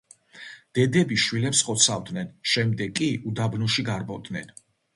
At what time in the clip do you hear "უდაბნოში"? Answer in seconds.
3.33-3.89